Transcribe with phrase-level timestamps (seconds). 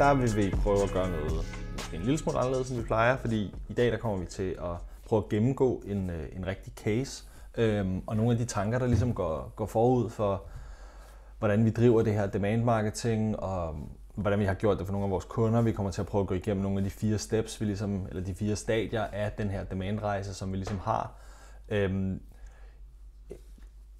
[0.00, 1.32] der vil vi prøve at gøre noget
[1.72, 4.50] måske en lille smule anderledes, end vi plejer, fordi i dag der kommer vi til
[4.50, 7.24] at prøve at gennemgå en, øh, en rigtig case,
[7.56, 10.42] øhm, og nogle af de tanker, der ligesom går, går forud for,
[11.38, 13.82] hvordan vi driver det her demand marketing, og øhm,
[14.14, 15.62] hvordan vi har gjort det for nogle af vores kunder.
[15.62, 18.06] Vi kommer til at prøve at gå igennem nogle af de fire steps, vi ligesom,
[18.08, 21.12] eller de fire stadier af den her demandrejse, som vi ligesom har.
[21.68, 22.20] Øhm,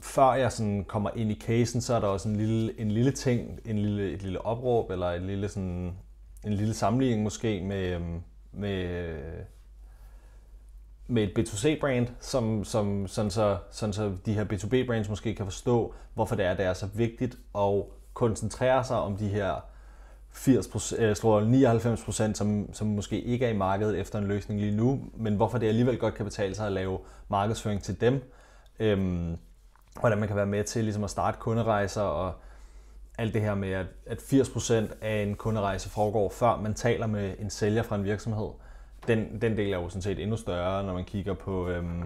[0.01, 3.13] før jeg sådan kommer ind i casen, så er der også en lille, en lille
[3.13, 5.93] ting, en lille, et lille opråb, eller en lille, sådan,
[6.45, 8.23] en lille sammenligning måske med, øhm,
[8.53, 9.17] med,
[11.07, 15.95] med et B2C-brand, som, som, sådan, så, sådan så de her B2B-brands måske kan forstå,
[16.15, 17.83] hvorfor det er, det er så vigtigt at
[18.15, 19.55] koncentrere sig om de her
[20.33, 24.27] 80 øh, jeg tror 99 procent, som, som måske ikke er i markedet efter en
[24.27, 28.01] løsning lige nu, men hvorfor det alligevel godt kan betale sig at lave markedsføring til
[28.01, 28.33] dem.
[28.81, 29.37] Øhm,
[30.01, 32.35] hvordan man kan være med til ligesom at starte kunderejser og
[33.19, 37.35] alt det her med, at, at 80% af en kunderejse foregår, før man taler med
[37.39, 38.49] en sælger fra en virksomhed.
[39.07, 42.03] Den, den del er jo sådan set endnu større, når man kigger på, øhm,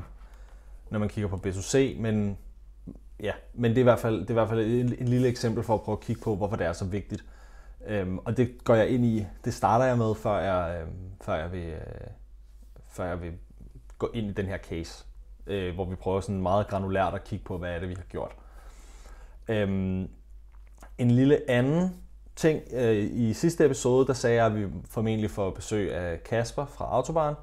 [0.90, 2.38] når man kigger på B2C, men,
[3.20, 5.28] ja, men det er i hvert fald, det er i hvert fald et, et lille
[5.28, 7.24] eksempel for at prøve at kigge på, hvorfor det er så vigtigt.
[7.86, 11.34] Øhm, og det går jeg ind i, det starter jeg med, før jeg, øhm, før
[11.34, 12.06] jeg, vil, øh,
[12.88, 13.32] før jeg vil
[13.98, 15.04] gå ind i den her case
[15.46, 18.04] øh, hvor vi prøver sådan meget granulært at kigge på, hvad er det, vi har
[18.04, 18.32] gjort.
[19.48, 20.08] Øhm,
[20.98, 21.90] en lille anden
[22.36, 22.62] ting.
[22.72, 26.84] Øh, I sidste episode, der sagde jeg, at vi formentlig får besøg af Kasper fra
[26.84, 27.34] Autobahn.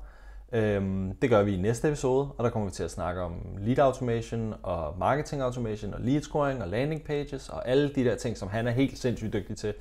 [0.51, 3.57] Øhm, det gør vi i næste episode, og der kommer vi til at snakke om
[3.59, 8.15] lead automation og marketing automation og lead scoring og landing pages og alle de der
[8.15, 9.73] ting, som han er helt sindssygt dygtig til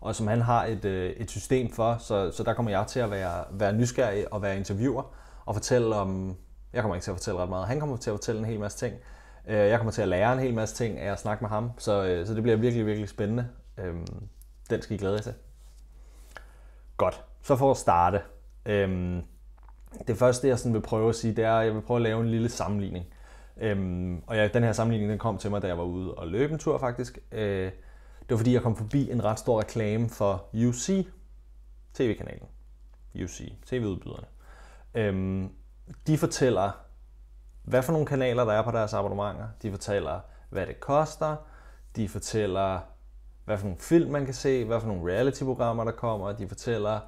[0.00, 3.00] og som han har et, øh, et system for, så, så der kommer jeg til
[3.00, 5.02] at være, være nysgerrig og være interviewer
[5.46, 6.36] og fortælle om,
[6.72, 7.66] jeg kommer ikke til at fortælle ret meget.
[7.66, 8.94] Han kommer til at fortælle en hel masse ting.
[9.46, 11.70] Øh, jeg kommer til at lære en hel masse ting af at snakke med ham.
[11.78, 13.48] Så, øh, så det bliver virkelig, virkelig spændende.
[13.78, 14.06] Øhm,
[14.70, 15.34] den skal I glæde jer til.
[16.96, 17.24] Godt.
[17.42, 18.20] Så for at starte.
[18.66, 19.22] Øhm,
[20.06, 22.02] det første, jeg sådan vil prøve at sige, det er, at jeg vil prøve at
[22.02, 23.06] lave en lille sammenligning.
[23.56, 26.28] Øhm, og jeg, den her sammenligning den kom til mig, da jeg var ude og
[26.28, 27.18] løbe en tur faktisk.
[27.32, 27.72] Øh,
[28.20, 31.06] det var fordi, jeg kom forbi en ret stor reklame for UC,
[31.94, 32.48] tv-kanalen.
[33.24, 34.26] UC, tv-udbyderne.
[34.94, 35.50] Øhm,
[36.06, 36.70] de fortæller,
[37.62, 39.48] hvad for nogle kanaler der er på deres abonnementer.
[39.62, 40.20] De fortæller,
[40.50, 41.36] hvad det koster.
[41.96, 42.80] De fortæller,
[43.44, 46.32] hvad for nogle film man kan se, hvad for nogle reality-programmer der kommer.
[46.32, 47.00] De fortæller,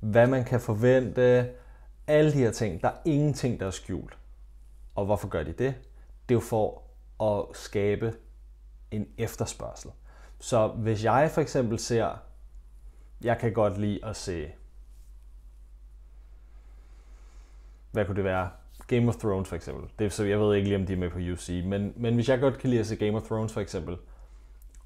[0.00, 1.50] hvad man kan forvente.
[2.06, 2.82] Alle de her ting.
[2.82, 4.18] Der er ingenting, der er skjult.
[4.94, 5.74] Og hvorfor gør de det?
[6.28, 6.82] Det er jo for
[7.22, 8.14] at skabe
[8.90, 9.90] en efterspørgsel.
[10.40, 12.22] Så hvis jeg for eksempel ser,
[13.24, 14.52] jeg kan godt lide at se
[17.96, 18.48] hvad kunne det være?
[18.86, 19.90] Game of Thrones for eksempel.
[19.98, 22.28] Det, så jeg ved ikke lige, om de er med på UC, men, men hvis
[22.28, 23.96] jeg godt kan lide at se Game of Thrones for eksempel,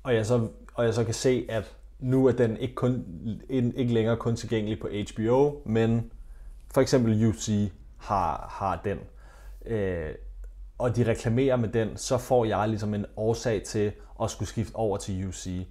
[0.03, 3.05] og jeg så, og jeg så kan se, at nu er den ikke, kun,
[3.51, 6.13] ikke længere kun tilgængelig på HBO, men
[6.75, 8.99] for eksempel UC har, har den,
[9.67, 10.11] øh,
[10.79, 14.77] og de reklamerer med den, så får jeg ligesom en årsag til at skulle skifte
[14.77, 15.67] over til UC.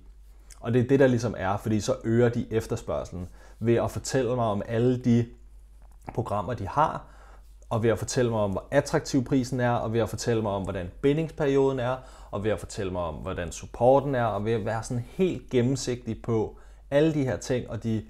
[0.59, 3.29] Og det er det, der ligesom er, fordi så øger de efterspørgselen
[3.59, 5.25] ved at fortælle mig om alle de
[6.13, 7.05] programmer, de har,
[7.69, 10.51] og ved at fortælle mig om, hvor attraktiv prisen er, og ved at fortælle mig
[10.51, 11.95] om, hvordan bindingsperioden er,
[12.31, 15.49] og ved at fortælle mig om, hvordan supporten er, og ved at være sådan helt
[15.49, 16.57] gennemsigtig på
[16.91, 18.05] alle de her ting, og de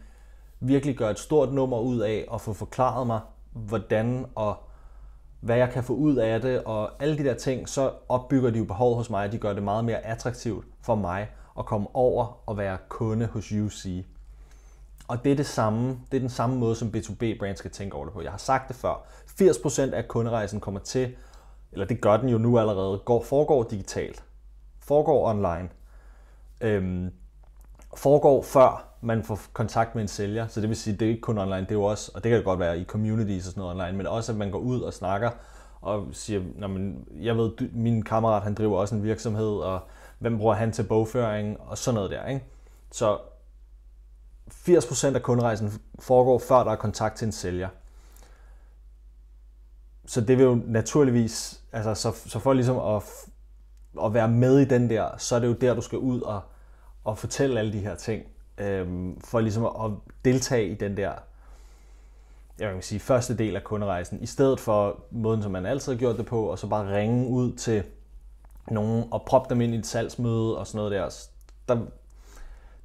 [0.59, 3.19] virkelig gør et stort nummer ud af at få forklaret mig,
[3.51, 4.55] hvordan og
[5.39, 8.57] hvad jeg kan få ud af det, og alle de der ting, så opbygger de
[8.57, 12.49] jo behov hos mig, de gør det meget mere attraktivt for mig at komme over
[12.49, 14.05] og være kunde hos UC.
[15.07, 18.05] Og det er, det samme, det er den samme måde, som B2B-brand skal tænke over
[18.05, 18.21] det på.
[18.21, 19.05] Jeg har sagt det før.
[19.41, 21.15] 80% af kunderejsen kommer til,
[21.71, 24.23] eller det gør den jo nu allerede, går, foregår digitalt.
[24.79, 25.69] Foregår online.
[26.61, 27.11] Øhm,
[27.97, 30.47] foregår før man får kontakt med en sælger.
[30.47, 32.29] Så det vil sige, det er ikke kun online, det er jo også, og det
[32.29, 34.59] kan jo godt være i communities og sådan noget online, men også at man går
[34.59, 35.29] ud og snakker
[35.81, 39.79] og siger, men jeg ved, min kammerat han driver også en virksomhed, og
[40.19, 42.25] hvem bruger han til bogføring, og sådan noget der.
[42.25, 42.45] Ikke?
[42.91, 43.17] Så
[44.51, 47.69] 80% af kunderejsen foregår, før der er kontakt til en sælger.
[50.09, 53.03] Så det vil jo naturligvis, altså så, så for ligesom at,
[54.05, 56.41] at være med i den der, så er det jo der, du skal ud og,
[57.03, 58.23] og fortælle alle de her ting,
[58.57, 59.91] øhm, for ligesom at
[60.25, 61.11] deltage i den der,
[62.59, 65.99] jeg vil sige, første del af kunderejsen, i stedet for måden, som man altid har
[65.99, 67.83] gjort det på, og så bare ringe ud til
[68.71, 71.09] nogen og proppe dem ind i et salgsmøde og sådan noget der.
[71.67, 71.85] Der,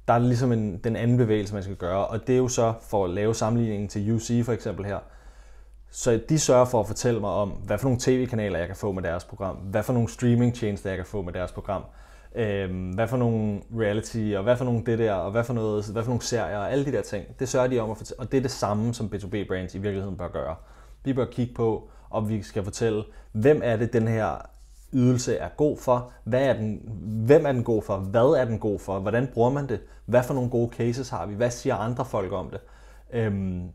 [0.07, 2.73] der er ligesom en, den anden bevægelse, man skal gøre, og det er jo så
[2.81, 4.99] for at lave sammenligningen til UC for eksempel her.
[5.97, 8.91] Så de sørger for at fortælle mig om, hvad for nogle tv-kanaler jeg kan få
[8.91, 11.83] med deres program, hvad for nogle streaming-tjenester jeg kan få med deres program,
[12.35, 15.85] øh, hvad for nogle reality, og hvad for nogle det der, og hvad for, noget,
[15.85, 17.25] hvad for nogle serier, og alle de der ting.
[17.39, 20.17] Det sørger de om at fortælle, og det er det samme, som B2B-brands i virkeligheden
[20.17, 20.55] bør gøre.
[21.03, 24.49] Vi bør kigge på, og vi skal fortælle, hvem er det, den her
[24.93, 26.81] ydelse er god for, hvad er den,
[27.25, 30.23] hvem er den god for, hvad er den god for, hvordan bruger man det, hvad
[30.23, 32.59] for nogle gode cases har vi, hvad siger andre folk om det.
[33.13, 33.69] Øhm,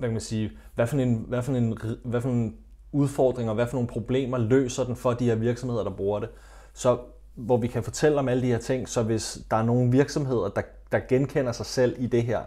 [0.00, 2.56] hvad kan man sige, hvad for en, hvad for en, hvad for en
[2.92, 6.28] udfordringer, hvad for nogle problemer løser den for de her virksomheder, der bruger det.
[6.72, 6.98] Så
[7.34, 10.48] hvor vi kan fortælle om alle de her ting, så hvis der er nogle virksomheder,
[10.48, 10.62] der,
[10.92, 12.40] der genkender sig selv i det her,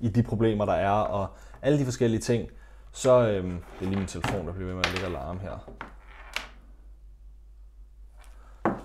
[0.00, 1.28] i de problemer, der er, og
[1.62, 2.50] alle de forskellige ting,
[2.92, 5.70] så øhm, det er lige min telefon, der bliver ved med at lægge alarm her.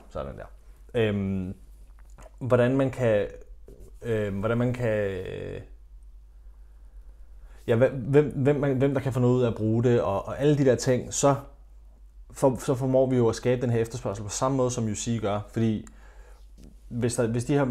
[0.09, 0.45] Sådan der.
[0.93, 1.55] Øhm,
[2.39, 3.27] hvordan man kan,
[4.01, 5.61] øhm, hvordan man kan, øh,
[7.67, 10.27] ja, hvem, hvem, man, hvem der kan få noget ud af at bruge det, og,
[10.27, 11.35] og alle de der ting, så,
[12.31, 15.21] for, så formår vi jo at skabe den her efterspørgsel på samme måde, som UC
[15.21, 15.39] gør.
[15.51, 15.85] Fordi
[16.89, 17.65] hvis, der, hvis de her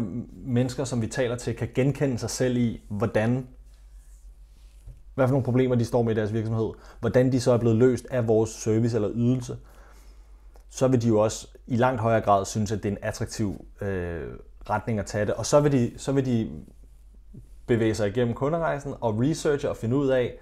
[0.45, 3.47] mennesker, som vi taler til, kan genkende sig selv i, hvordan
[5.15, 6.69] hvad for nogle problemer de står med i deres virksomhed,
[6.99, 9.57] hvordan de så er blevet løst af vores service eller ydelse,
[10.69, 13.65] så vil de jo også i langt højere grad synes, at det er en attraktiv
[13.81, 14.27] øh,
[14.69, 15.33] retning at tage det.
[15.33, 16.49] Og så vil, de, så vil de
[17.67, 20.33] bevæge sig igennem kunderejsen og researche og finde ud af,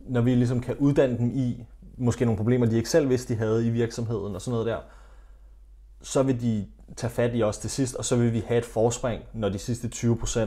[0.00, 1.64] når vi ligesom kan uddanne dem i
[1.96, 4.78] måske nogle problemer, de ikke selv vidste, de havde i virksomheden og sådan noget der,
[6.02, 6.66] så vil de
[6.96, 9.58] tage fat i os til sidst, og så vil vi have et forspring, når de
[9.58, 10.40] sidste 20%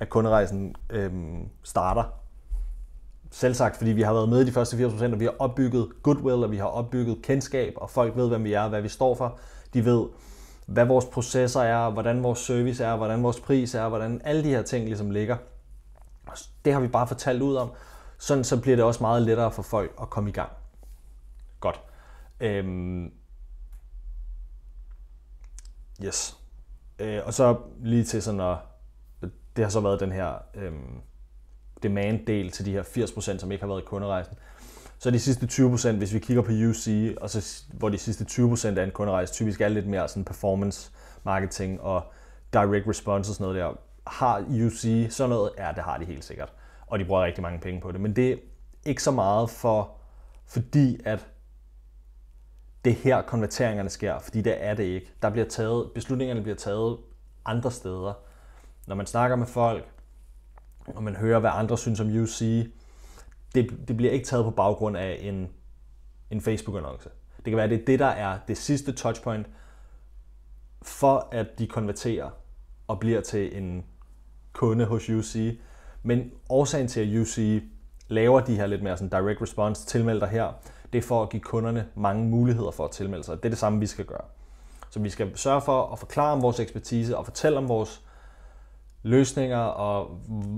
[0.00, 2.04] af kunderejsen øhm, starter.
[3.30, 5.88] Selv sagt, fordi vi har været med i de første 80%, og vi har opbygget
[6.02, 9.14] goodwill, og vi har opbygget kendskab, og folk ved, hvem vi er, hvad vi står
[9.14, 9.38] for.
[9.74, 10.06] De ved,
[10.66, 14.48] hvad vores processer er, hvordan vores service er, hvordan vores pris er, hvordan alle de
[14.48, 15.36] her ting ligesom ligger.
[16.64, 17.72] Det har vi bare fortalt ud om.
[18.18, 20.52] Sådan så bliver det også meget lettere for folk at komme i gang.
[21.60, 21.80] Godt.
[22.40, 23.12] Øhm.
[26.04, 26.36] Yes.
[26.98, 28.56] Øh, og så lige til sådan at,
[29.56, 31.00] det har så været den her øhm,
[31.82, 34.34] demand-del til de her 80%, som ikke har været i kunderejsen.
[34.98, 38.78] Så de sidste 20%, hvis vi kigger på UC, og så, hvor de sidste 20%
[38.78, 40.90] af en kunderejse typisk er lidt mere sådan performance
[41.24, 42.02] marketing og
[42.52, 43.80] direct response og sådan noget der.
[44.10, 45.50] Har UC sådan noget?
[45.58, 46.52] Ja, det har de helt sikkert.
[46.86, 48.00] Og de bruger rigtig mange penge på det.
[48.00, 48.36] Men det er
[48.84, 49.96] ikke så meget for,
[50.46, 51.26] fordi at
[52.84, 55.12] det her konverteringerne sker, fordi det er det ikke.
[55.22, 56.98] Der bliver taget, beslutningerne bliver taget
[57.44, 58.12] andre steder.
[58.86, 59.88] Når man snakker med folk,
[60.86, 62.70] og man hører, hvad andre synes om UC,
[63.54, 65.48] det, det bliver ikke taget på baggrund af en,
[66.30, 67.08] en Facebook-annonce.
[67.36, 69.46] Det kan være, at det er det, der er det sidste touchpoint,
[70.82, 72.30] for at de konverterer
[72.86, 73.84] og bliver til en
[74.60, 75.58] kunde hos UC.
[76.02, 77.62] Men årsagen til, at UC
[78.08, 80.52] laver de her lidt mere sådan direct response, tilmelder her,
[80.92, 83.36] det er for at give kunderne mange muligheder for at tilmelde sig.
[83.36, 84.24] Det er det samme, vi skal gøre.
[84.90, 88.02] Så vi skal sørge for at forklare om vores ekspertise og fortælle om vores
[89.02, 90.04] løsninger og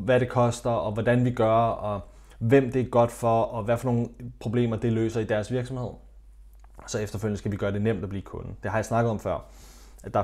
[0.04, 2.00] hvad det koster og hvordan vi gør og
[2.38, 4.08] hvem det er godt for, og hvad for nogle
[4.40, 5.90] problemer det løser i deres virksomhed.
[6.86, 8.54] Så efterfølgende skal vi gøre det nemt at blive kunde.
[8.62, 9.44] Det har jeg snakket om før.
[10.04, 10.22] At der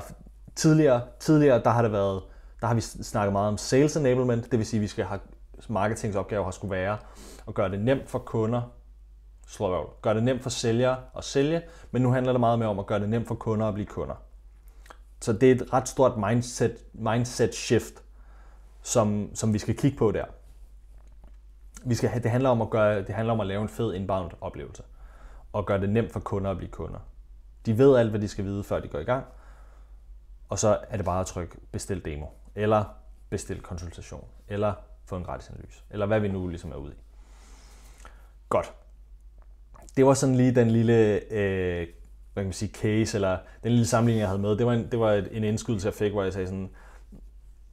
[0.55, 2.21] tidligere, tidligere der har det været,
[2.61, 5.19] der har vi snakket meget om sales enablement, det vil sige, at vi skal have
[5.69, 6.97] marketingsopgaver har skulle være
[7.47, 8.61] at gøre det nemt for kunder,
[9.47, 12.79] slå gøre det nemt for sælgere at sælge, men nu handler det meget mere om
[12.79, 14.15] at gøre det nemt for kunder at blive kunder.
[15.21, 17.93] Så det er et ret stort mindset, mindset shift,
[18.81, 20.25] som, som vi skal kigge på der
[21.83, 23.93] vi skal have, det, handler om at gøre, det handler om at lave en fed
[23.93, 24.83] inbound oplevelse.
[25.53, 26.99] Og gøre det nemt for kunder at blive kunder.
[27.65, 29.25] De ved alt, hvad de skal vide, før de går i gang.
[30.49, 32.25] Og så er det bare at trykke bestil demo.
[32.59, 32.83] Eller
[33.29, 34.27] bestil konsultation.
[34.47, 34.73] Eller
[35.05, 35.83] få en gratis analyse.
[35.89, 36.95] Eller hvad vi nu ligesom er ude i.
[38.49, 38.73] Godt.
[39.97, 41.87] Det var sådan lige den lille øh,
[42.33, 44.57] hvad kan man sige, case, eller den lille sammenligning, jeg havde med.
[44.57, 46.69] Det var en, det var en indskydelse, jeg fik, hvor jeg sagde sådan,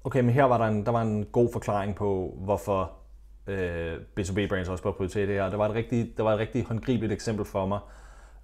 [0.04, 2.92] okay, men her var der en, der var en god forklaring på, hvorfor
[3.46, 5.50] øh, B2B-brands også bør prioritere det her.
[5.50, 7.78] Det var et rigtig, det var et rigtig håndgribeligt eksempel for mig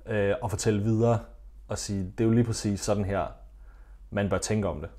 [0.06, 1.18] øh, at fortælle videre
[1.68, 3.26] og sige, det er jo lige præcis sådan her,
[4.10, 4.90] man bør tænke om det.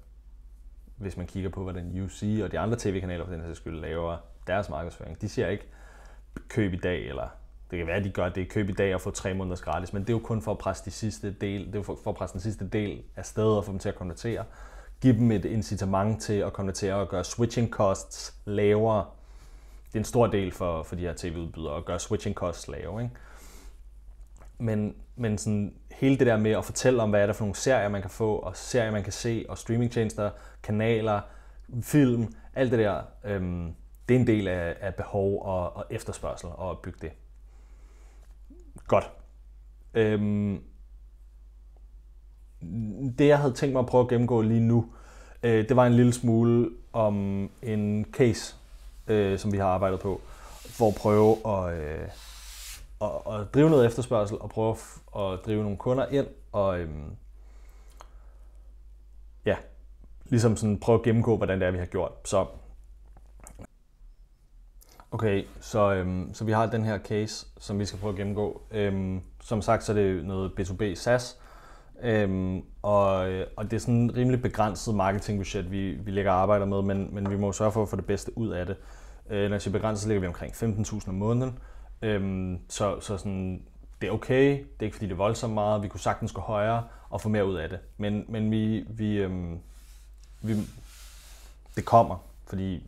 [0.98, 4.18] Hvis man kigger på, hvordan UC og de andre tv-kanaler for den her skyld laver
[4.48, 5.22] deres markedsføring.
[5.22, 5.68] De siger ikke,
[6.48, 7.28] køb i dag, eller
[7.72, 9.94] det kan være, at de gør det, køb i dag og få tre måneders gratis,
[9.94, 12.12] men det er jo kun for at presse, de sidste del, det er for, for
[12.12, 14.44] at presse den sidste del af stedet og få dem til at konvertere.
[15.02, 19.06] Giv dem et incitament til at konvertere og gøre switching costs lavere,
[19.88, 23.04] det er en stor del for, for de her tv-udbydere at gøre switching costs lavere.
[23.04, 23.16] Ikke?
[24.63, 27.55] Men, men sådan, hele det der med at fortælle om, hvad er der for nogle
[27.55, 30.32] serier, man kan få, og serier, man kan se, og streamingtjenester,
[30.63, 31.22] kanaler,
[31.82, 33.75] film, alt det der, øhm,
[34.10, 37.12] det er en del af, af behov og, og efterspørgsel og at bygge det.
[38.88, 39.12] Godt.
[39.93, 40.63] Øhm,
[43.17, 44.86] det, jeg havde tænkt mig at prøve at gennemgå lige nu,
[45.43, 48.55] øh, det var en lille smule om en case,
[49.08, 50.22] øh, som vi har arbejdet på,
[50.65, 52.08] for at prøve at, øh,
[53.03, 54.75] at, at drive noget efterspørgsel og prøve
[55.15, 57.15] at drive nogle kunder ind og øhm,
[59.45, 59.55] ja,
[60.25, 62.12] ligesom sådan prøve at gennemgå, hvordan det er, vi har gjort.
[62.25, 62.45] Så
[65.13, 68.62] Okay, så, øhm, så vi har den her case, som vi skal prøve at gennemgå.
[68.72, 71.39] Øhm, som sagt, så er det noget B2B SaaS,
[72.03, 76.65] øhm, og, øh, og det er sådan en rimelig begrænset marketingbudget, vi, vi lægger arbejder
[76.65, 78.75] med, men, men vi må sørge for at få det bedste ud af det.
[79.29, 81.60] Øh, når jeg siger begrænset, så ligger vi omkring 15.000 om måneden,
[82.03, 83.63] øhm, så, så sådan,
[84.01, 86.41] det er okay, det er ikke fordi det er voldsomt meget, vi kunne sagtens gå
[86.41, 89.60] højere og få mere ud af det, men, men vi, vi, øhm,
[90.41, 90.53] vi,
[91.75, 92.17] det kommer,
[92.48, 92.88] fordi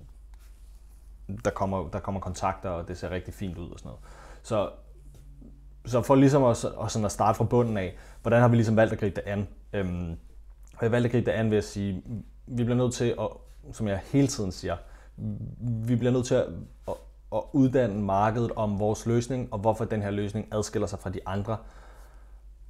[1.46, 4.02] der kommer, der kommer kontakter, og det ser rigtig fint ud og sådan noget.
[4.44, 4.70] Så,
[5.86, 8.76] så for ligesom at, og sådan at starte fra bunden af, hvordan har vi ligesom
[8.76, 9.48] valgt at gribe det an?
[9.74, 10.12] Øhm,
[10.78, 12.04] og jeg valgte at gribe det an ved at sige,
[12.48, 13.28] vi bliver nødt til at,
[13.72, 14.78] som jeg hele tiden siger,
[15.60, 16.46] vi bliver nødt til at,
[16.88, 16.94] at,
[17.36, 21.20] at uddanne markedet om vores løsning, og hvorfor den her løsning adskiller sig fra de
[21.26, 21.58] andre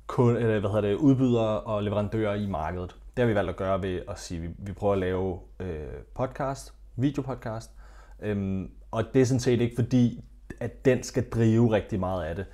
[0.07, 2.95] kun, eller hvad hedder det, udbydere og leverandører i markedet.
[3.17, 5.39] Det har vi valgt at gøre ved at sige, at vi, vi prøver at lave
[5.60, 7.72] øh, podcast, videopodcast,
[8.19, 10.24] Øhm, og det er sådan set ikke fordi,
[10.60, 12.45] at den skal drive rigtig meget af det.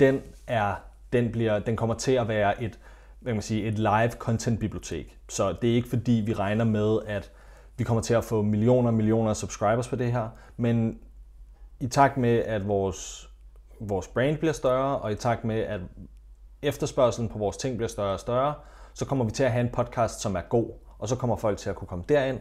[0.00, 0.74] Den, er,
[1.12, 2.78] den, bliver, den kommer til at være et,
[3.20, 5.18] hvad man sige, et live content bibliotek.
[5.28, 7.32] Så det er ikke fordi, vi regner med, at
[7.76, 10.98] vi kommer til at få millioner og millioner af subscribers på det her, men
[11.80, 13.30] i takt med, at vores,
[13.80, 15.80] vores brand bliver større, og i takt med, at
[16.62, 18.54] efterspørgselen på vores ting bliver større og større,
[18.94, 21.58] så kommer vi til at have en podcast, som er god, og så kommer folk
[21.58, 22.40] til at kunne komme derind,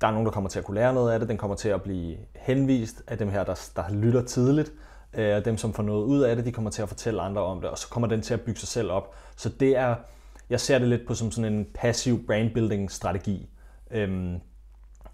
[0.00, 1.28] der er nogen, der kommer til at kunne lære noget af det.
[1.28, 4.72] Den kommer til at blive henvist af dem her, der, der lytter tidligt.
[5.14, 7.42] Øh, og dem, som får noget ud af det, de kommer til at fortælle andre
[7.42, 7.70] om det.
[7.70, 9.14] Og så kommer den til at bygge sig selv op.
[9.36, 9.94] Så det er,
[10.50, 13.50] jeg ser det lidt på som sådan en passiv brandbuilding strategi.
[13.90, 14.40] Øhm,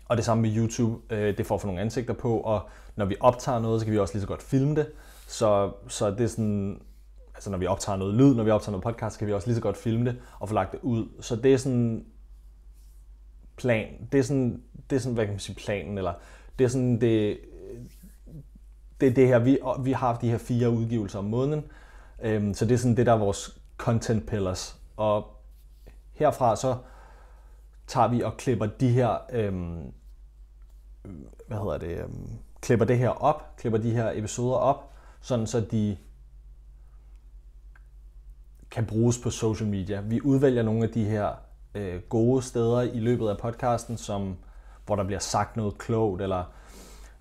[0.09, 3.17] og det samme med YouTube, øh, det får for nogle ansigter på, og når vi
[3.21, 4.87] optager noget, så kan vi også lige så godt filme det.
[5.29, 6.81] Så, så det er sådan,
[7.35, 9.47] altså når vi optager noget lyd, når vi optager noget podcast, så kan vi også
[9.47, 11.09] lige så godt filme det og få lagt det ud.
[11.21, 12.05] Så det er sådan
[13.57, 13.89] plan.
[14.13, 16.13] Det er sådan, det er sådan hvad kan man sige, planen, eller
[16.59, 17.39] det er sådan, det,
[19.01, 21.65] det er det her, vi, vi har haft de her fire udgivelser om måneden,
[22.23, 24.77] øhm, så det er sådan det, der er vores content pillars.
[24.97, 25.27] Og
[26.13, 26.77] herfra så
[27.87, 29.93] tager vi og klipper de her, øhm,
[31.47, 32.29] hvad hedder det, øhm,
[32.61, 35.97] klipper det her op, klipper de her episoder op, sådan så de
[38.71, 40.01] kan bruges på social media.
[40.01, 41.29] Vi udvælger nogle af de her
[41.75, 44.37] øh, gode steder i løbet af podcasten, som,
[44.87, 46.45] hvor der bliver sagt noget klogt, eller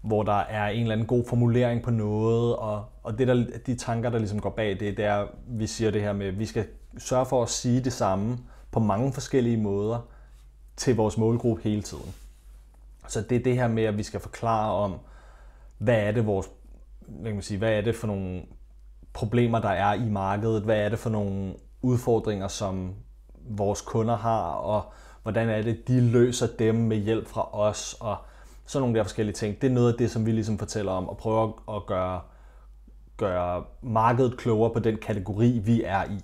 [0.02, 3.76] hvor der er en eller anden god formulering på noget, og, og det der, de
[3.76, 6.46] tanker, der ligesom går bag det, det er, vi siger det her med, at vi
[6.46, 6.66] skal
[6.98, 8.38] sørge for at sige det samme
[8.72, 10.13] på mange forskellige måder
[10.78, 12.14] til vores målgruppe hele tiden.
[13.08, 15.00] Så det er det her med, at vi skal forklare om,
[15.78, 16.50] hvad er det, vores,
[17.08, 18.42] hvad kan man sige, hvad er det for nogle
[19.14, 22.96] problemer, der er i markedet, hvad er det for nogle udfordringer, som
[23.50, 28.18] vores kunder har, og hvordan er det, de løser dem med hjælp fra os, og
[28.66, 29.62] sådan nogle der forskellige ting.
[29.62, 32.22] Det er noget af det, som vi ligesom fortæller om, og prøver at gøre,
[33.18, 36.20] gøre markedet klogere på den kategori, vi er i.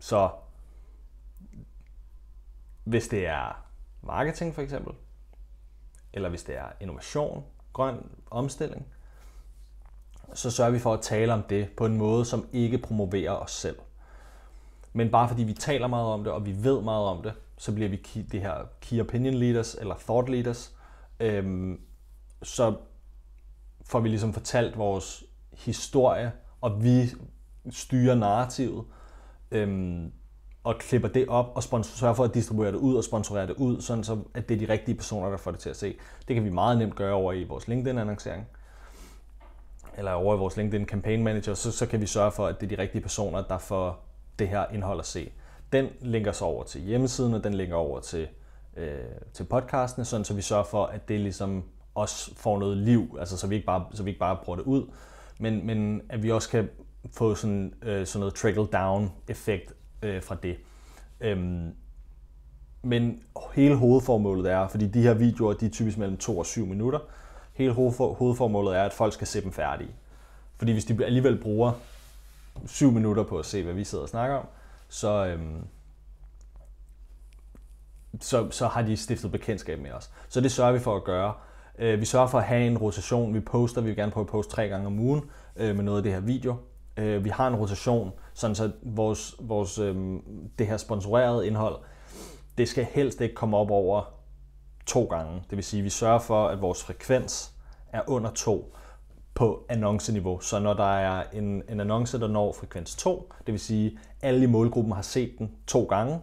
[0.00, 0.30] Så
[2.84, 3.64] hvis det er
[4.02, 4.94] marketing for eksempel,
[6.12, 8.86] eller hvis det er innovation, grøn omstilling,
[10.34, 13.50] så sørger vi for at tale om det på en måde, som ikke promoverer os
[13.50, 13.78] selv.
[14.92, 17.74] Men bare fordi vi taler meget om det, og vi ved meget om det, så
[17.74, 17.96] bliver vi
[18.32, 20.76] det her key opinion leaders, eller thought leaders.
[21.20, 21.80] Øhm,
[22.42, 22.76] så
[23.84, 27.10] får vi ligesom fortalt vores historie, og vi
[27.70, 28.84] styrer narrativet,
[29.50, 30.12] øhm,
[30.64, 33.54] og klipper det op, og sponsor, sørger for at distribuere det ud, og sponsorere det
[33.56, 35.96] ud, sådan så at det er de rigtige personer, der får det til at se.
[36.28, 38.46] Det kan vi meget nemt gøre over i vores LinkedIn-annoncering
[39.98, 42.72] eller over i vores LinkedIn Campaign Manager, så, så kan vi sørge for, at det
[42.72, 44.04] er de rigtige personer, der får
[44.38, 45.32] det her indhold at se.
[45.72, 48.28] Den linker så over til hjemmesiden, og den linker over til,
[48.76, 48.98] øh,
[49.32, 51.64] til podcastene, sådan så vi sørger for, at det ligesom
[51.94, 54.64] også får noget liv, altså så vi ikke bare, så vi ikke bare bruger det
[54.64, 54.90] ud,
[55.38, 56.70] men, men at vi også kan
[57.12, 60.56] få sådan, øh, sådan noget trickle-down effekt øh, fra det.
[61.20, 61.74] Øhm,
[62.82, 63.22] men
[63.54, 66.98] hele hovedformålet er, fordi de her videoer, de er typisk mellem 2 og 7 minutter,
[67.52, 69.90] hele hovedformålet er, at folk skal se dem færdige.
[70.56, 71.72] Fordi hvis de alligevel bruger
[72.66, 74.46] 7 minutter på at se, hvad vi sidder og snakker om,
[74.88, 75.64] så, øhm,
[78.20, 80.10] så, så har de stiftet bekendtskab med os.
[80.28, 81.34] Så det sørger vi for at gøre.
[81.78, 83.34] Øh, vi sørger for at have en rotation.
[83.34, 85.98] Vi poster, vi vil gerne prøve at poste tre gange om ugen øh, med noget
[85.98, 86.56] af det her video.
[86.96, 89.96] Øh, vi har en rotation, sådan så vores, vores, øh,
[90.58, 91.76] det her sponsorerede indhold,
[92.58, 94.02] det skal helst ikke komme op over
[94.86, 95.42] to gange.
[95.50, 97.52] Det vil sige, at vi sørger for, at vores frekvens
[97.92, 98.76] er under to
[99.34, 100.40] på annonceniveau.
[100.40, 103.86] Så når der er en, en annonce, der når frekvens 2, det vil sige,
[104.20, 106.20] at alle i målgruppen har set den to gange,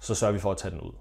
[0.00, 0.92] så sørger vi for at tage den ud.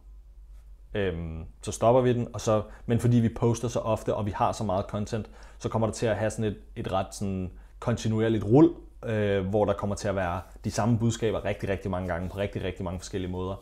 [0.94, 4.32] Øhm, så stopper vi den, og så, men fordi vi poster så ofte, og vi
[4.32, 7.52] har så meget content, så kommer der til at have sådan et, et ret sådan
[7.84, 8.74] kontinuerligt rul,
[9.06, 12.38] øh, hvor der kommer til at være de samme budskaber rigtig, rigtig mange gange på
[12.38, 13.56] rigtig, rigtig mange forskellige måder.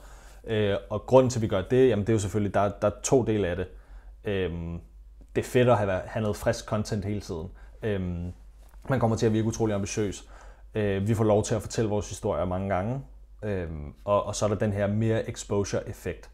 [0.47, 2.87] Øh, og grunden til, at vi gør det, jamen det er jo selvfølgelig, der, der
[2.87, 3.67] er to dele af det.
[4.25, 4.51] Øh,
[5.35, 7.47] det er fedt at have, have noget frisk content hele tiden.
[7.83, 8.01] Øh,
[8.89, 10.29] man kommer til at virke utrolig ambitiøs.
[10.75, 13.01] Øh, vi får lov til at fortælle vores historier mange gange.
[13.43, 13.67] Øh,
[14.05, 16.29] og, og så er der den her mere exposure-effekt,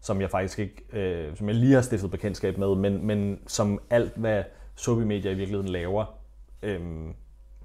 [0.00, 3.80] som jeg faktisk ikke, øh, som jeg lige har stiftet bekendtskab med, men, men som
[3.90, 4.42] alt, hvad
[4.76, 6.04] Sobi Media i virkeligheden laver,
[6.62, 6.80] øh,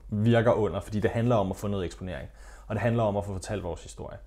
[0.10, 2.30] virker under, fordi det handler om at få noget eksponering,
[2.68, 4.18] og det handler om at få fortalt vores historie.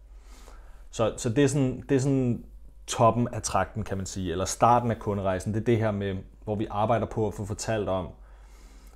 [0.90, 2.44] Så, så det, er sådan, det er sådan
[2.86, 5.54] toppen af trakten, kan man sige, eller starten af kunderejsen.
[5.54, 8.08] Det er det her med, hvor vi arbejder på at få fortalt om,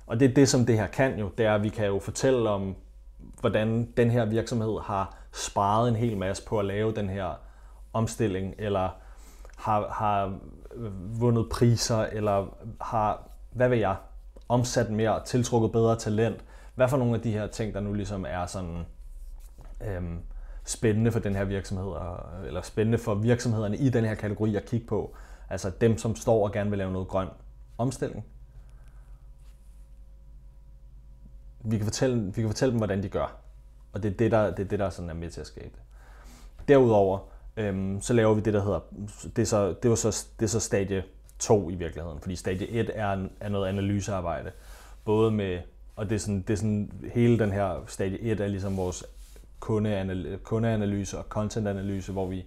[0.07, 1.99] og det er det, som det her kan jo, det er, at vi kan jo
[1.99, 2.75] fortælle om,
[3.39, 7.39] hvordan den her virksomhed har sparet en hel masse på at lave den her
[7.93, 8.89] omstilling, eller
[9.57, 10.33] har, har
[10.75, 12.45] øh, vundet priser, eller
[12.81, 13.95] har, hvad ved jeg,
[14.49, 16.43] omsat mere, tiltrukket bedre talent.
[16.75, 18.85] Hvad for nogle af de her ting, der nu ligesom er sådan
[19.81, 20.19] øhm,
[20.65, 21.93] spændende for den her virksomhed,
[22.47, 25.15] eller spændende for virksomhederne i den her kategori at kigge på.
[25.49, 27.27] Altså dem, som står og gerne vil lave noget grøn
[27.77, 28.25] omstilling.
[31.63, 33.37] Vi kan fortælle, vi kan fortælle dem, hvordan de gør.
[33.93, 35.69] Og det er det, der, det er, det, der sådan er med til at skabe
[35.75, 35.81] det.
[36.67, 37.19] Derudover,
[37.57, 38.79] øhm, så laver vi det, der hedder,
[39.35, 41.03] det er så, det var så, det er så stadie
[41.39, 44.51] 2 i virkeligheden, fordi stadie 1 er, er noget analysearbejde,
[45.05, 45.59] både med,
[46.01, 49.03] og det er sådan, det er sådan hele den her stadie 1 er ligesom vores
[50.43, 52.45] kundeanalyse og contentanalyse, hvor vi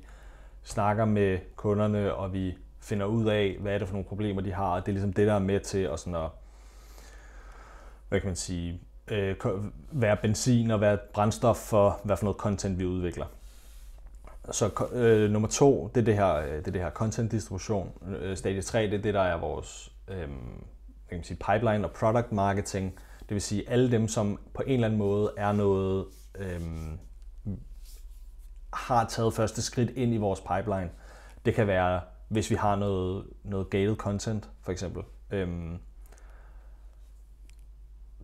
[0.63, 4.53] snakker med kunderne, og vi finder ud af, hvad er det for nogle problemer, de
[4.53, 6.29] har, og det er ligesom det, der er med til at, sådan at
[8.09, 9.37] hvad kan man sige, øh,
[9.93, 13.27] være benzin og være brændstof for, hvad for noget content vi udvikler.
[14.51, 17.93] Så øh, nummer to, det er det her, øh, det er det her content distribution.
[18.21, 20.29] Øh, stadie 3, det er det, der er vores øh, hvad
[21.09, 22.95] kan man sige, pipeline og product marketing.
[23.29, 26.07] Det vil sige alle dem, som på en eller anden måde er noget,
[26.39, 26.99] øhm,
[28.73, 30.91] har taget første skridt ind i vores pipeline.
[31.45, 35.03] Det kan være, hvis vi har noget, noget gated content, for eksempel.
[35.31, 35.79] Øhm,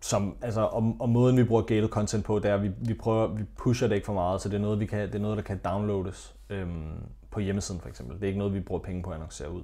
[0.02, 2.94] som, altså, og, og måden vi bruger gated content på, det er, at vi, vi
[2.94, 5.18] prøver, vi pusher det ikke for meget, så det er noget, vi kan, det er
[5.18, 6.92] noget der kan downloades øhm,
[7.30, 8.16] på hjemmesiden for eksempel.
[8.16, 9.62] Det er ikke noget, vi bruger penge på at annoncere ud.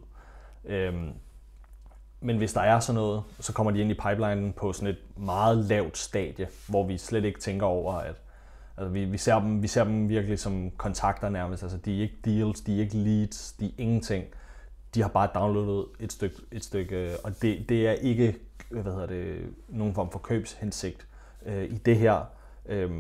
[0.65, 1.13] Øhm,
[2.21, 4.99] men hvis der er sådan noget, så kommer de ind i pipelinen på sådan et
[5.17, 8.15] meget lavt stadie, hvor vi slet ikke tænker over, at
[8.77, 11.63] altså vi, vi, ser dem, vi ser dem virkelig som kontakter nærmest.
[11.63, 14.25] Altså de er ikke deals, de er ikke leads, de er ingenting.
[14.95, 18.37] De har bare downloadet et stykke, et stykke øh, og det, det er ikke
[18.71, 21.07] hvad hedder det, nogen form for købshensigt.
[21.47, 22.25] Øh, I det her
[22.67, 22.91] øh,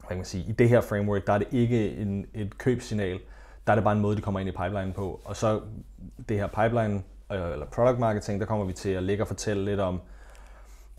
[0.00, 3.20] hvad kan man sige, i det her framework, der er det ikke en, et købssignal,
[3.66, 5.20] der er det bare en måde, de kommer ind i pipeline på.
[5.24, 5.60] Og så
[6.28, 9.80] det her pipeline, eller product marketing, der kommer vi til at ligge og fortælle lidt
[9.80, 10.00] om,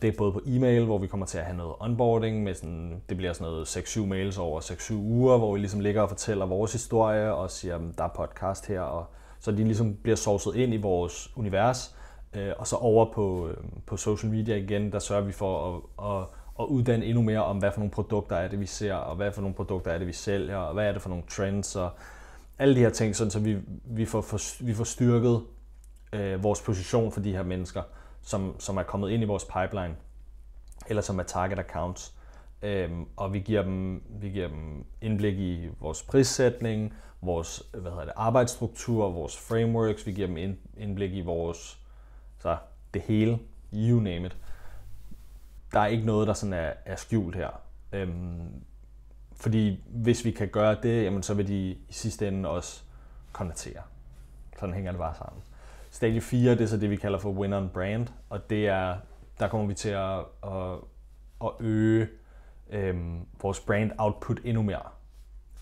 [0.02, 3.02] det er både på e-mail, hvor vi kommer til at have noget onboarding, med sådan,
[3.10, 6.46] det bliver sådan noget 6-7 mails over 6-7 uger, hvor vi ligesom ligger og fortæller
[6.46, 9.06] vores historie og siger, at der er podcast her, og
[9.40, 11.96] så de ligesom bliver sourcet ind i vores univers,
[12.34, 16.06] øh, og så over på, øh, på social media igen, der sørger vi for at,
[16.12, 16.28] at,
[16.60, 19.32] at uddanne endnu mere om, hvad for nogle produkter er det, vi ser, og hvad
[19.32, 21.90] for nogle produkter er det, vi sælger, og hvad er det for nogle trends, og
[22.60, 25.42] alle de her ting, sådan, så vi, vi, får, for, vi får styrket
[26.14, 27.84] øh, vores position for de her mennesker,
[28.22, 29.96] som, som er kommet ind i vores pipeline,
[30.88, 32.14] eller som er target accounts.
[32.62, 38.06] Øhm, og vi giver, dem, vi giver dem indblik i vores prissætning, vores hvad hedder
[38.06, 41.80] det, arbejdsstruktur, vores frameworks, vi giver dem indblik i vores
[42.40, 42.58] så
[42.94, 43.40] det hele,
[43.74, 44.38] you name it.
[45.74, 47.62] Der er ikke noget, der sådan er, er skjult her.
[47.92, 48.64] Øhm,
[49.34, 52.84] fordi hvis vi kan gøre det, jamen, så vil de i sidste ende også
[53.32, 53.82] konvertere.
[54.60, 55.44] Sådan hænger det bare sammen.
[55.92, 58.98] Stadie 4, det er så det, vi kalder for win on brand, og det er,
[59.40, 60.78] der kommer vi til at, at,
[61.44, 62.08] at øge
[62.70, 64.84] øhm, vores brand output endnu mere.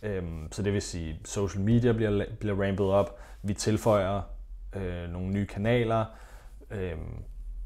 [0.03, 4.21] Øhm, så det vil sige, social media bliver, bliver rampet op, vi tilføjer
[4.75, 6.05] øh, nogle nye kanaler,
[6.71, 6.97] øh,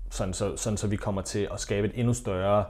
[0.10, 2.66] sådan, så, sådan så vi kommer til at skabe et endnu større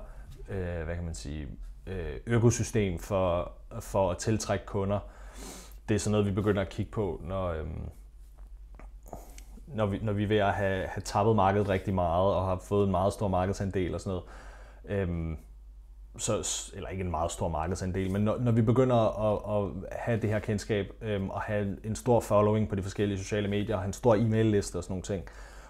[0.49, 1.47] øh, hvad kan man sige,
[1.87, 4.99] øh, økosystem for, for at tiltrække kunder.
[5.89, 7.65] Det er sådan noget, vi begynder at kigge på, når, øh,
[9.75, 12.57] når, vi, når vi er ved at have, have tappet markedet rigtig meget og har
[12.57, 14.99] fået en meget stor markedsandel og sådan noget.
[14.99, 15.37] øhm,
[16.17, 20.21] så, eller ikke en meget stor markedsandel, men når, når vi begynder at, at have
[20.21, 23.81] det her kendskab øhm, og have en stor following på de forskellige sociale medier og
[23.81, 25.23] have en stor e-mail-liste og sådan nogle ting,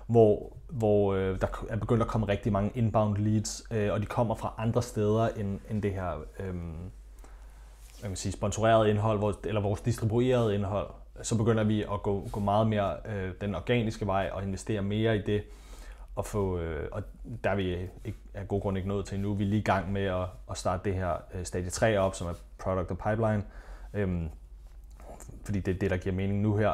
[0.07, 4.05] hvor, hvor øh, der er begyndt at komme rigtig mange inbound leads, øh, og de
[4.05, 6.55] kommer fra andre steder end, end det her øh,
[7.99, 10.87] hvad man sige, sponsoreret indhold, vores, eller vores distribuerede indhold,
[11.21, 15.17] så begynder vi at gå, gå meget mere øh, den organiske vej og investere mere
[15.17, 15.43] i det,
[16.15, 17.03] og, få, øh, og
[17.43, 19.33] der er vi ikke, af god grund ikke nået til nu.
[19.33, 22.15] Vi er lige i gang med at, at starte det her øh, stadie 3 op,
[22.15, 23.43] som er Product og Pipeline,
[23.93, 24.21] øh,
[25.45, 26.71] fordi det er det, der giver mening nu her,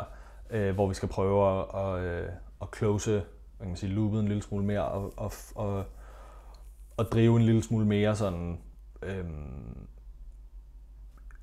[0.50, 2.30] øh, hvor vi skal prøve at, at, øh,
[2.62, 3.12] at close
[3.60, 5.84] hvad kan man sige, loopet en lille smule mere og, og, og,
[6.98, 8.60] og drive en lille smule mere sådan
[9.04, 9.88] øhm,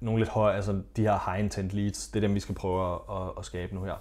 [0.00, 2.94] nogle lidt høje, altså de her high intent leads, det er dem, vi skal prøve
[2.94, 3.94] at, at, at skabe nu her.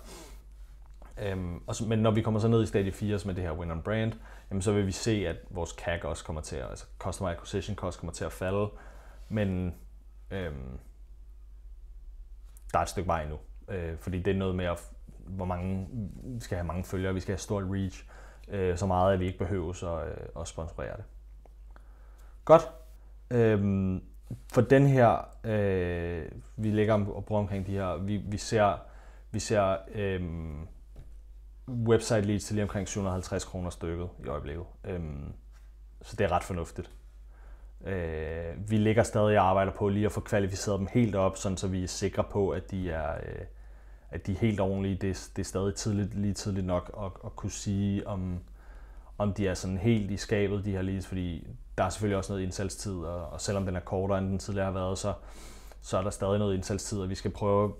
[1.18, 3.52] Øhm, og så, men når vi kommer så ned i stadie 4 med det her
[3.52, 4.14] win on brand,
[4.50, 7.76] jamen så vil vi se, at vores CAC også kommer til at, altså customer acquisition
[7.76, 8.70] cost kommer til at falde,
[9.30, 9.76] men
[10.32, 10.80] øhm,
[12.74, 13.38] der er et stykke vej endnu.
[13.70, 14.92] øh, fordi det er noget med, at,
[15.26, 15.88] hvor mange,
[16.24, 18.06] vi skal have mange følgere, vi skal have stort reach,
[18.48, 21.04] øh, så meget, at vi ikke behøver så, øh, at sponsorere det.
[22.46, 22.70] Godt.
[23.32, 24.04] Øhm,
[24.54, 28.78] for den her, øh, vi lægger og bruger omkring de her, vi, vi ser,
[29.32, 30.22] vi ser øh,
[31.70, 34.66] website leads til lige omkring 750 kroner stykket i øjeblikket.
[34.84, 35.02] Øh,
[36.02, 36.92] så det er ret fornuftigt.
[37.86, 41.58] Øh, vi ligger stadig og arbejder på lige at få kvalificeret dem helt op, sådan
[41.58, 43.46] så vi er sikre på, at de er, øh,
[44.10, 44.96] at de er helt ordentlige.
[44.96, 48.40] Det, det er stadig tidligt, lige tidligt nok at, at kunne sige, om,
[49.18, 51.48] om de er sådan helt i skabet, de her leads, fordi
[51.78, 54.66] der er selvfølgelig også noget indsalgstid, og, og selvom den er kortere, end den tidligere
[54.66, 55.14] har været, så,
[55.82, 57.74] så er der stadig noget indsalgstid, og vi skal prøve,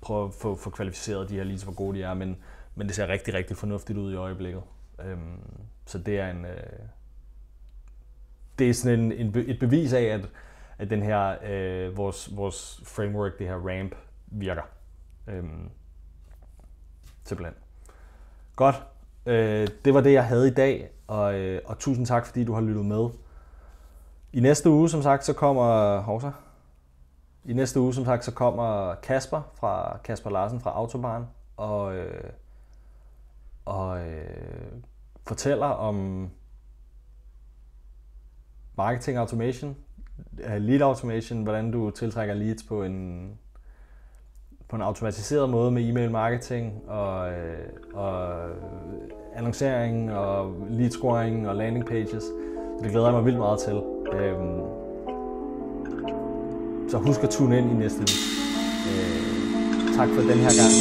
[0.00, 2.36] prøve at få, få kvalificeret de her leads, hvor gode de er, men,
[2.74, 4.62] men det ser rigtig, rigtig fornuftigt ud i øjeblikket.
[5.04, 5.40] Øhm,
[5.86, 6.44] så det er en...
[6.44, 6.62] Øh,
[8.58, 10.28] det er sådan en, en, et bevis af, at,
[10.78, 13.94] at den her, øh, vores, vores framework, det her ramp,
[14.26, 14.62] virker.
[15.26, 15.70] Øhm,
[17.24, 17.54] simpelthen.
[18.56, 18.82] Godt.
[19.26, 22.52] Øh, det var det, jeg havde i dag, og, øh, og tusind tak, fordi du
[22.52, 23.08] har lyttet med.
[24.32, 26.30] I næste uge, som sagt, så kommer Horsa.
[27.44, 32.30] I næste uge, som sagt, så kommer Kasper fra Kasper Larsen fra Autobahn og, øh,
[33.64, 34.72] og øh,
[35.26, 36.28] fortæller om
[38.76, 39.76] marketing automation,
[40.44, 43.30] øh, lead automation, hvordan du tiltrækker leads på en,
[44.72, 47.58] på en automatiseret måde med e-mail marketing og, øh,
[47.94, 48.32] og
[49.34, 52.22] annoncering og lead scoring og landing pages.
[52.22, 53.82] Så det glæder jeg mig vildt meget til.
[54.12, 54.60] Øhm,
[56.90, 58.08] så husk at tune ind i næste uge.
[58.88, 60.72] Øh, tak for den her gang.